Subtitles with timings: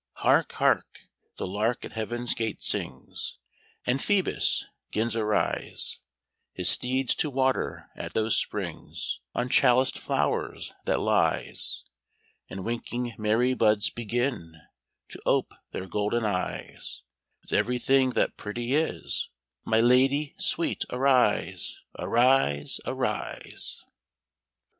[0.13, 1.01] "Hark, hark!
[1.37, 3.37] the lark at heaven's gate sings,
[3.85, 5.99] And Phœbus 'gins arise,
[6.53, 11.83] His steeds to water at those springs On chaliced flowers that lies;
[12.49, 14.55] And winking Mary buds begin
[15.09, 17.03] To ope their golden eyes;
[17.43, 19.29] With every thing that pretty is,
[19.65, 23.85] My lady sweet, arise; Arise, arise!"